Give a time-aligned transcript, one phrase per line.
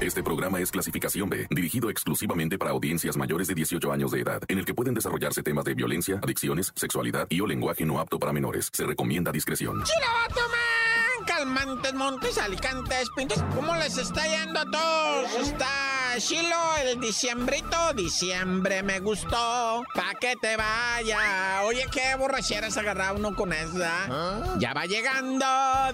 [0.00, 4.40] Este programa es clasificación B, dirigido exclusivamente para audiencias mayores de 18 años de edad,
[4.48, 8.18] en el que pueden desarrollarse temas de violencia, adicciones, sexualidad y o lenguaje no apto
[8.18, 8.70] para menores.
[8.72, 9.82] Se recomienda discreción.
[11.26, 13.42] Calmantes, montes, alicantes, pintos.
[13.54, 15.48] ¿Cómo les está yendo a todos?
[15.48, 17.92] Está Chilo, el diciembrito.
[17.94, 19.84] Diciembre me gustó.
[19.94, 21.62] Pa' que te vaya.
[21.64, 24.56] Oye, qué borrachera se agarra uno con esa.
[24.58, 25.46] Ya va llegando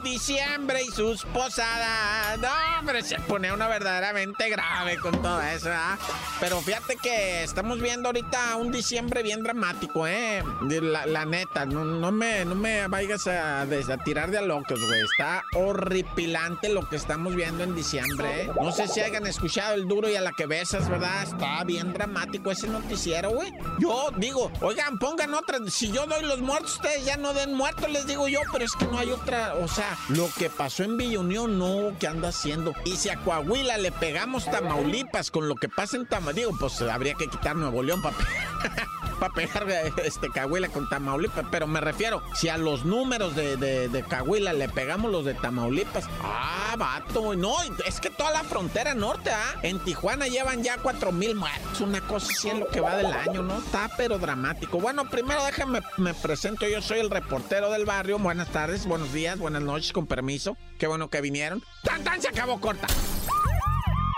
[0.03, 2.39] diciembre y sus posadas.
[2.39, 2.49] No,
[2.81, 5.99] hombre, se pone uno verdaderamente grave con todo eso, ¿ah?
[6.41, 10.43] Pero fíjate que estamos viendo ahorita un diciembre bien dramático, ¿eh?
[10.69, 14.81] La, la neta, no, no, me, no me vayas a, a tirar de a locos,
[14.85, 15.01] güey.
[15.03, 18.51] Está horripilante lo que estamos viendo en diciembre, ¿eh?
[18.61, 21.23] No sé si hayan escuchado el duro y a la que besas, ¿verdad?
[21.23, 23.53] Está bien dramático ese noticiero, güey.
[23.79, 25.59] Yo digo, oigan, pongan otra.
[25.69, 28.73] Si yo doy los muertos, ustedes ya no den muertos, les digo yo, pero es
[28.73, 29.55] que no hay otra.
[29.55, 32.73] O sea, lo que pasó en Villa Unión, no, ¿qué anda haciendo?
[32.85, 36.83] Y si a Coahuila le pegamos Tamaulipas con lo que pasa en Tamaulipas, digo, pues
[36.83, 38.25] habría que quitar Nuevo León, papi.
[39.17, 39.67] para pegar
[40.05, 44.53] este Cahuila con Tamaulipas, pero me refiero, si a los números de, de, de Cahuila
[44.53, 47.55] le pegamos los de Tamaulipas, ah, vato, no,
[47.87, 52.01] es que toda la frontera norte, ah, en Tijuana llevan ya cuatro mil muertos, una
[52.01, 53.59] cosa así en lo que va del año, ¿no?
[53.59, 54.79] Está pero dramático.
[54.79, 59.39] Bueno, primero déjame, me presento, yo soy el reportero del barrio, buenas tardes, buenos días,
[59.39, 61.63] buenas noches, con permiso, qué bueno que vinieron.
[61.83, 62.21] ¡Tan, tan!
[62.21, 62.87] Se acabó corta.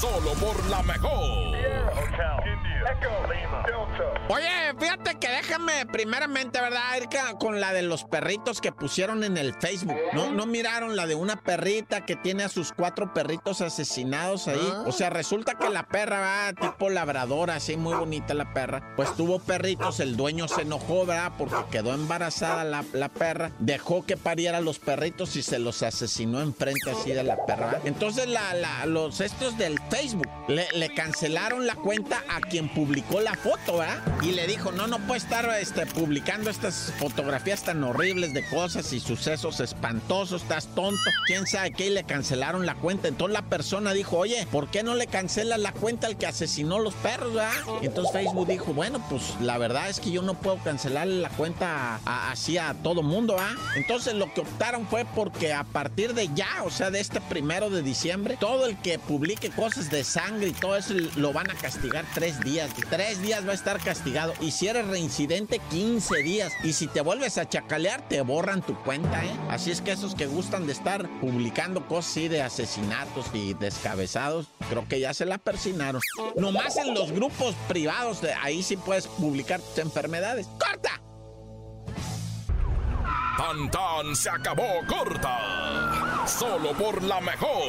[0.00, 1.56] Solo por la mejor.
[4.28, 6.80] Oye, fíjate que déjame primeramente, ¿verdad?
[7.10, 9.96] Ca- con la de los perritos que pusieron en el Facebook.
[10.12, 14.72] ¿No, no miraron la de una perrita que tiene a sus cuatro perritos asesinados ahí?
[14.86, 18.92] O sea, resulta que la perra va tipo labradora, así muy bonita la perra.
[18.96, 21.32] Pues tuvo perritos, el dueño se enojó, ¿verdad?
[21.38, 23.52] Porque quedó embarazada la, la perra.
[23.58, 27.66] Dejó que pariera los perritos y se los asesinó enfrente así de la perra.
[27.66, 27.82] ¿verdad?
[27.86, 33.34] Entonces la, la- los estos del Facebook le, cancelaron la cuenta a quien publicó la
[33.34, 33.98] foto, ¿verdad?
[34.22, 38.92] Y le dijo, no, no puede estar este, publicando estas fotografías tan horribles de cosas
[38.92, 43.08] y sucesos espantosos, estás tonto, quién sabe qué, y le cancelaron la cuenta.
[43.08, 46.78] Entonces la persona dijo, oye, ¿por qué no le cancelas la cuenta al que asesinó
[46.78, 47.52] los perros, ¿verdad?
[47.82, 51.30] Y entonces Facebook dijo, bueno, pues la verdad es que yo no puedo cancelarle la
[51.30, 53.54] cuenta así a todo mundo, ¿ah?
[53.76, 57.70] Entonces lo que optaron fue porque a partir de ya, o sea, de este primero
[57.70, 61.54] de diciembre, todo el que publique cosas de sangre y todo eso lo van a
[61.54, 62.70] castigar tres días.
[62.88, 64.32] Tres días va a estar castigado.
[64.40, 66.52] Y si eres reincidente, 15 días.
[66.64, 69.36] Y si te vuelves a chacalear, te borran tu cuenta, ¿eh?
[69.50, 74.46] Así es que esos que gustan de estar publicando cosas así de asesinatos y descabezados,
[74.70, 76.00] creo que ya se la persinaron.
[76.36, 80.46] Nomás en los grupos privados, ahí sí puedes publicar tus enfermedades.
[80.58, 81.00] ¡Corta!
[83.36, 86.24] Tan tan se acabó corta.
[86.26, 87.64] Solo por la mejor.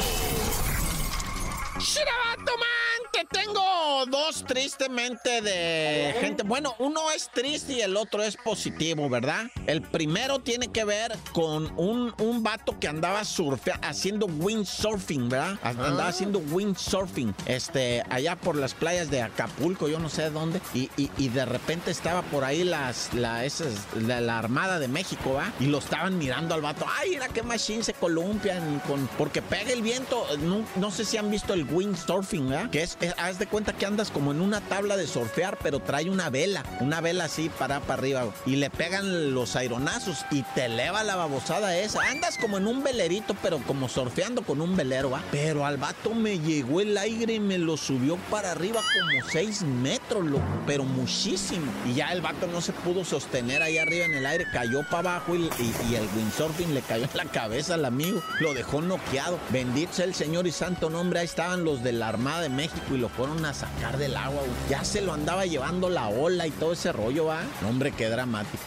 [1.79, 2.76] シラワットマン
[3.17, 6.43] te tengo dos tristemente de gente.
[6.43, 9.45] Bueno, uno es triste y el otro es positivo, ¿verdad?
[9.65, 15.57] El primero tiene que ver con un, un vato que andaba surfeando, haciendo windsurfing, ¿verdad?
[15.63, 20.89] Andaba haciendo windsurfing, este, allá por las playas de Acapulco, yo no sé dónde, y,
[20.97, 25.33] y- y de repente estaba por ahí las, la, esas, la, la Armada de México,
[25.33, 25.51] ¿va?
[25.59, 26.85] Y lo estaban mirando al vato.
[26.99, 30.25] Ay, mira qué machine se columpian con, porque pega el viento.
[30.39, 32.69] No, no sé si han visto el windsurfing, ¿verdad?
[32.69, 36.09] Que es- haz de cuenta que andas como en una tabla de surfear, pero trae
[36.09, 40.65] una vela, una vela así para para arriba, y le pegan los aironazos y te
[40.65, 42.01] eleva la babosada esa.
[42.09, 45.21] Andas como en un velerito, pero como surfeando con un velero, ¿va?
[45.31, 49.61] Pero al vato me llegó el aire y me lo subió para arriba como 6
[49.63, 51.71] metros, loco, pero muchísimo.
[51.85, 55.15] Y ya el vato no se pudo sostener ahí arriba en el aire, cayó para
[55.17, 55.49] abajo y-
[55.89, 59.39] y el windsurfing le cayó en la cabeza al amigo, lo dejó noqueado.
[59.49, 62.96] Bendito sea el Señor y santo nombre, ahí estaban los de la Armada de México
[62.97, 64.69] y lo fueron a sacar del agua, güey.
[64.69, 67.43] Ya se lo andaba llevando la ola y todo ese rollo, va.
[67.67, 68.63] Hombre, qué dramático.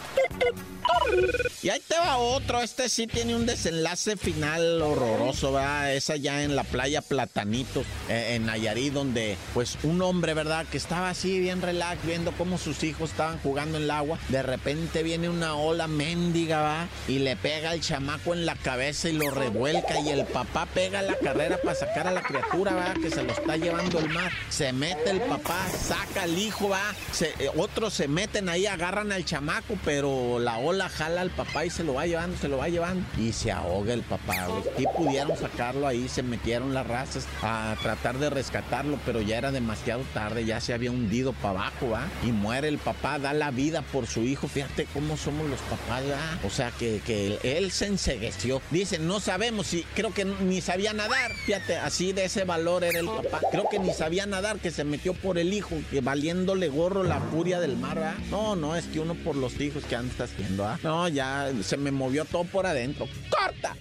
[1.63, 5.93] Y ahí te va otro, este sí tiene un desenlace final horroroso, ¿verdad?
[5.93, 10.65] Esa ya en la playa Platanito, eh, en Nayarit, donde pues un hombre, ¿verdad?
[10.65, 14.17] Que estaba así bien relax, viendo cómo sus hijos estaban jugando en el agua.
[14.29, 16.87] De repente viene una ola mendiga, ¿va?
[17.07, 21.03] Y le pega al chamaco en la cabeza y lo revuelca y el papá pega
[21.03, 22.95] la carrera para sacar a la criatura, ¿va?
[22.95, 24.31] Que se lo está llevando el mar.
[24.49, 26.95] Se mete el papá, saca al hijo, ¿va?
[27.19, 31.69] Eh, otros se meten ahí, agarran al chamaco, pero la ola jala al papá y
[31.69, 33.05] se lo va llevando, se lo va llevando.
[33.17, 34.63] Y se ahoga el papá, güey.
[34.77, 39.51] Y pudieron sacarlo ahí, se metieron las razas a tratar de rescatarlo, pero ya era
[39.51, 42.07] demasiado tarde, ya se había hundido para abajo, ¿va?
[42.25, 44.47] Y muere el papá, da la vida por su hijo.
[44.47, 46.47] Fíjate cómo somos los papás, ¿va?
[46.47, 48.61] O sea, que, que él, se ensegueció.
[48.71, 51.33] Dicen, no sabemos si, creo que ni sabía nadar.
[51.45, 53.41] Fíjate, así de ese valor era el papá.
[53.51, 57.19] Creo que ni sabía nadar, que se metió por el hijo, que valiéndole gorro la
[57.19, 58.15] furia del mar, ¿va?
[58.29, 60.79] No, no, es que uno por los hijos que haciendo, ¿ah?
[60.83, 63.07] No, ya se me movió todo por adentro.
[63.29, 63.75] ¡Corta!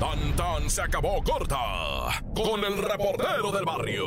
[0.00, 1.56] Tan tan se acabó corta
[2.34, 4.06] con el reportero del barrio.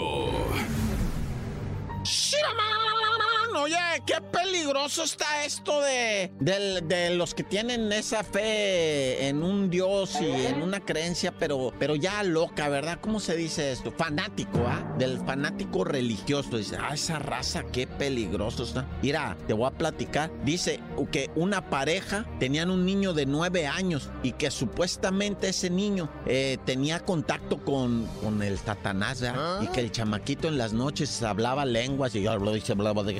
[3.55, 10.17] Oye, qué peligroso está esto de, de, los que tienen esa fe en un Dios
[10.21, 12.99] y en una creencia, pero, pero ya loca, ¿verdad?
[13.01, 13.91] ¿Cómo se dice esto?
[13.91, 14.95] Fanático, ¿ah?
[14.97, 16.57] Del fanático religioso.
[16.57, 18.85] Dice, ah, esa raza, qué peligroso está.
[19.01, 20.31] Mira, te voy a platicar.
[20.43, 20.79] Dice
[21.11, 26.57] que una pareja tenían un niño de nueve años y que supuestamente ese niño eh,
[26.65, 29.61] tenía contacto con, con el Satanás, ¿verdad?
[29.61, 33.13] Y que el chamaquito en las noches hablaba lenguas y hablaba de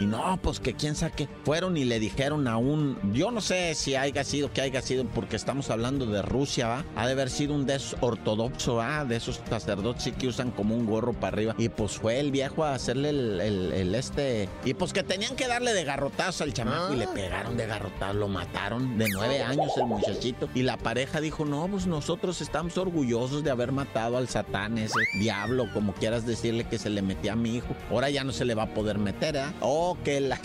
[0.00, 1.04] y no, pues que quién sabe
[1.44, 2.98] Fueron y le dijeron a un.
[3.12, 6.84] Yo no sé si haya sido, que haya sido, porque estamos hablando de Rusia, ¿va?
[6.96, 9.04] Ha de haber sido un desortodoxo, ¿va?
[9.04, 11.54] De esos sacerdotes que usan como un gorro para arriba.
[11.58, 14.48] Y pues fue el viejo a hacerle el, este.
[14.64, 17.10] Y pues que tenían que darle de garrotazo al chamaco y le ah.
[17.14, 20.48] pegaron de garrotazo, lo mataron de nueve años el muchachito.
[20.54, 25.00] Y la pareja dijo: No, pues nosotros estamos orgullosos de haber matado al satán, ese
[25.18, 27.76] diablo, como quieras decirle que se le metía a mi hijo.
[27.90, 30.38] Ahora ya no se le va a poder meter, Oh, que la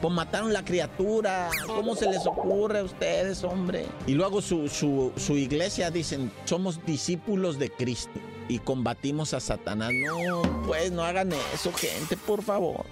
[0.00, 1.50] pues mataron la criatura.
[1.66, 3.86] ¿Cómo se les ocurre a ustedes, hombre?
[4.06, 9.90] Y luego su, su, su iglesia dicen, somos discípulos de Cristo y combatimos a Satanás.
[9.92, 12.86] No, pues no hagan eso, gente, por favor.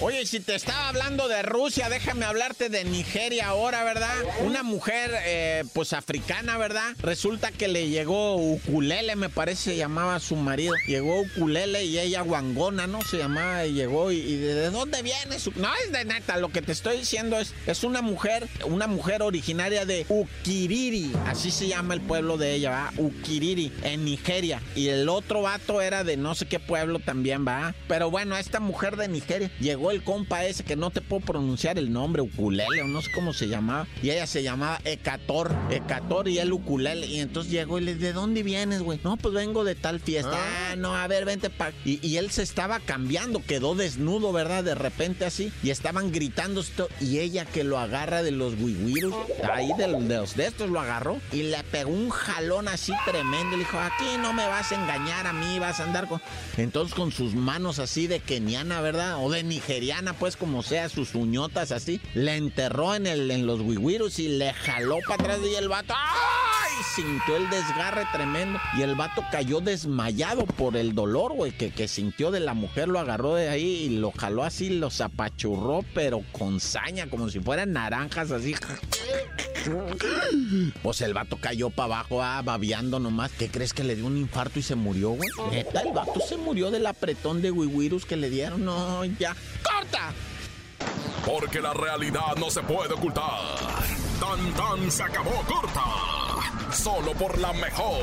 [0.00, 4.14] Oye, si te estaba hablando de Rusia, déjame hablarte de Nigeria ahora, ¿verdad?
[4.44, 6.94] Una mujer, eh, pues africana, ¿verdad?
[7.00, 10.74] Resulta que le llegó Ukulele, me parece, se llamaba su marido.
[10.86, 13.02] Llegó Ukulele y ella Guangona, ¿no?
[13.02, 14.12] Se llamaba y llegó.
[14.12, 15.40] ¿Y, de dónde viene?
[15.40, 15.50] Su...
[15.56, 19.22] No, es de neta, lo que te estoy diciendo es, es una mujer, una mujer
[19.22, 22.92] originaria de Ukiriri, así se llama el pueblo de ella, ¿va?
[22.96, 24.62] Ukiriri, en Nigeria.
[24.76, 27.74] Y el otro vato era de no sé qué pueblo también, ¿va?
[27.88, 31.78] Pero bueno, esta mujer de Nigeria llegó el compa ese que no te puedo pronunciar
[31.78, 33.86] el nombre, ukulele, o no sé cómo se llamaba.
[34.02, 37.06] Y ella se llamaba Ecator, Ecator y el ukulele.
[37.06, 39.00] Y entonces llegó y le ¿de dónde vienes, güey?
[39.04, 40.32] No, pues vengo de tal fiesta.
[40.34, 41.72] Ah, no, a ver, vente pa.
[41.84, 44.64] Y, y, él se estaba cambiando, quedó desnudo, ¿verdad?
[44.64, 45.52] De repente así.
[45.62, 46.88] Y estaban gritando esto.
[47.00, 49.14] Y ella que lo agarra de los wiwirus,
[49.52, 51.18] ahí de, los de estos lo agarró.
[51.32, 53.56] Y le pegó un jalón así tremendo.
[53.56, 56.20] Le dijo, aquí no me vas a engañar a mí, vas a andar con.
[56.56, 59.16] Entonces con sus manos así de keniana, ¿verdad?
[59.22, 63.60] O de Nigeria pues como sea, sus uñotas así, le enterró en, el, en los
[63.60, 66.37] wiwirus y le jaló para atrás y el vato, ¡ay!
[66.94, 71.88] Sintió el desgarre tremendo y el vato cayó desmayado por el dolor, güey, que, que
[71.88, 76.22] sintió de la mujer, lo agarró de ahí y lo jaló así, lo zapachurró, pero
[76.32, 78.54] con saña, como si fueran naranjas así.
[80.82, 83.30] Pues el vato cayó para abajo, ah, babeando nomás.
[83.32, 85.28] ¿Qué crees que le dio un infarto y se murió, güey?
[85.50, 88.64] Neta, el vato se murió del apretón de wiwirus que le dieron.
[88.64, 89.36] No, ya.
[89.62, 90.12] ¡Corta!
[91.26, 93.40] Porque la realidad no se puede ocultar.
[94.20, 96.17] Tan tan se acabó corta.
[96.72, 98.02] Solo por la mejor.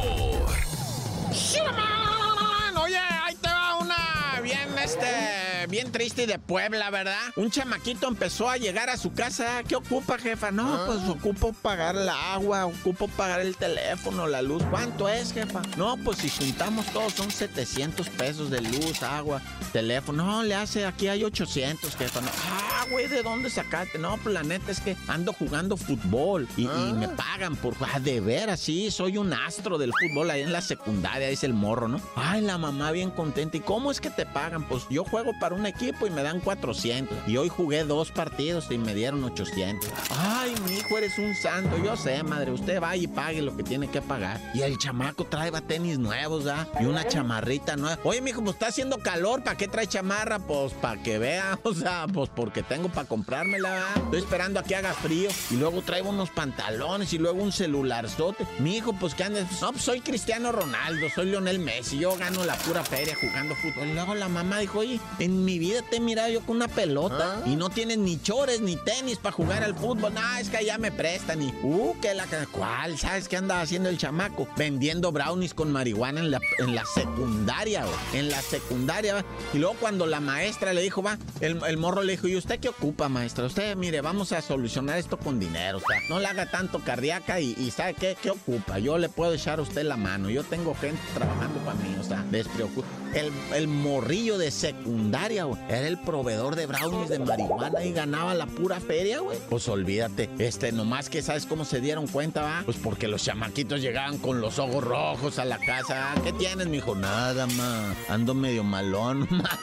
[2.82, 4.39] Oye, ahí te va una.
[4.41, 7.17] Bien este bien triste de Puebla, ¿verdad?
[7.36, 9.63] Un chamaquito empezó a llegar a su casa.
[9.67, 10.51] ¿Qué ocupa, jefa?
[10.51, 11.12] No, pues ah.
[11.12, 14.63] ocupo pagar el agua, ocupo pagar el teléfono, la luz.
[14.69, 15.62] ¿Cuánto es, jefa?
[15.77, 19.41] No, pues si juntamos todos son 700 pesos de luz, agua,
[19.72, 20.25] teléfono.
[20.25, 22.22] No, le hace, aquí hay 800, jefa.
[22.22, 22.29] No.
[22.50, 23.98] Ah, güey, ¿de dónde sacaste?
[23.98, 27.15] No, pues la neta es que ando jugando fútbol y, me ah.
[27.15, 27.75] pagan por...
[27.81, 31.53] Ah, de veras, sí, soy un astro del fútbol ahí en la secundaria, dice el
[31.53, 32.01] morro, ¿no?
[32.15, 33.57] Ay, la mamá bien contenta.
[33.57, 34.67] ¿Y cómo es que te pagan?
[34.67, 37.27] Pues yo juego para un equipo y me dan 400.
[37.27, 39.89] Y hoy jugué dos partidos y me dieron 800.
[40.19, 41.77] Ay, mi hijo, eres un santo.
[41.83, 44.39] Yo sé, madre, usted va y pague lo que tiene que pagar.
[44.53, 46.67] Y el chamaco trae tenis nuevos, ¿ah?
[46.79, 48.00] Y una chamarrita nueva.
[48.03, 49.43] Oye, mi hijo, pues está haciendo calor.
[49.43, 50.39] ¿Para qué trae chamarra?
[50.39, 51.59] Pues para que vea.
[51.65, 53.83] O sea, pues porque tengo para comprármela.
[53.95, 55.29] Estoy esperando a que haga frío.
[55.50, 58.45] Y luego traigo unos pantalones y luego un celularzote.
[58.59, 59.45] Mi hijo, pues que andes.
[59.62, 61.97] No, pues soy Cristiano Ronaldo, soy Lionel Messi.
[61.97, 63.88] Yo gano la pura feria jugando fútbol.
[63.88, 66.56] Y luego la mamá dijo, oye, en en mi vida te he mirado yo con
[66.56, 70.13] una pelota y no tienes ni chores ni tenis para jugar al fútbol.
[70.13, 72.25] No, es que ya me prestan y, uh, que la...
[72.51, 72.98] ¿Cuál?
[72.98, 74.48] ¿Sabes qué anda haciendo el chamaco?
[74.58, 79.24] Vendiendo brownies con marihuana en la, en la secundaria, En la secundaria,
[79.54, 82.70] Y luego cuando la maestra le dijo, va, el, morro le dijo, ¿y usted qué
[82.70, 83.46] ocupa, maestra?
[83.46, 85.77] Usted, mire, vamos a solucionar esto con dinero.
[85.77, 88.18] O sea, no le haga tanto cardíaca y, ¿sabe qué?
[88.22, 88.80] ¿Qué ocupa?
[88.80, 90.30] Yo le puedo echar a usted la mano.
[90.30, 93.04] Yo tengo gente trabajando para mí, o sea, despreocupa.
[93.15, 98.45] El, morrillo de secundaria, güey, era el proveedor de brownies de marihuana y ganaba la
[98.45, 99.38] pura feria, güey.
[99.50, 102.62] Pues olvídate, este, nomás que sabes cómo se dieron cuenta, va.
[102.65, 106.13] Pues porque los chamaquitos llegaban con los ojos rojos a la casa.
[106.25, 106.93] ¿Qué tienes, mijo?
[106.93, 107.95] Nada, más.
[108.10, 109.60] Ando medio malón, más.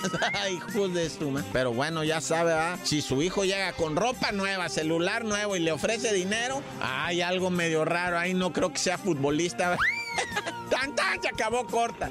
[0.50, 2.78] Hijos de su, Pero bueno, ya sabe, va.
[2.84, 7.50] Si su hijo llega con ropa nueva, celular nuevo y le ofrece dinero, hay algo
[7.50, 8.32] medio raro ahí.
[8.32, 9.76] No creo que sea futbolista.
[10.70, 12.10] tan, tan, se acabó corta.